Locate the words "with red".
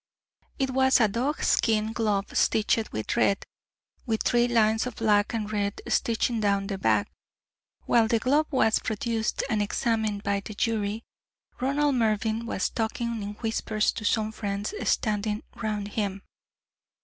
2.91-3.45